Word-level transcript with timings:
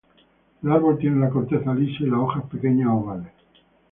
El 0.63 0.71
árbol 0.71 0.97
tiene 0.97 1.19
la 1.19 1.29
corteza 1.29 1.75
lisa 1.75 2.01
y 2.03 2.07
las 2.07 2.17
hojas 2.19 2.43
pequeñas 2.49 2.89
ovales. 2.89 3.33